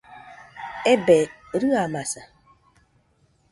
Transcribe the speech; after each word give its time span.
Ebe, 0.91 1.19
rɨamaza 1.61 2.21